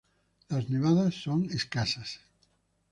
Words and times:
Las 0.49 0.67
nevadas 0.71 1.13
son 1.13 1.45
escasas. 1.51 2.21